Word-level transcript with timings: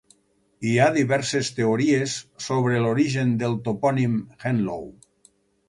Hi 0.69 0.71
ha 0.77 0.87
diverses 0.95 1.51
teories 1.59 2.15
sobre 2.47 2.81
l'origen 2.87 3.37
del 3.45 3.55
topònim 3.69 4.19
Henlow. 4.47 4.85